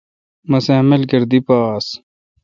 مسہ 0.49 0.73
اؘ 0.77 0.83
ملگر 0.89 1.23
دی 1.29 1.39
پا 1.45 1.57
آس۔ 1.73 1.87